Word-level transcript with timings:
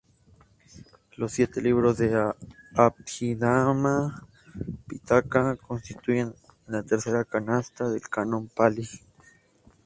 Los 1.17 1.33
siete 1.33 1.61
libros 1.61 1.99
del 1.99 2.15
Abhidhamma-pitaka 2.73 5.57
constituyen 5.57 6.33
la 6.65 6.81
tercera 6.81 7.23
Canasta 7.23 7.87
del 7.87 8.01
Canon 8.09 8.47
Pali. 8.47 8.89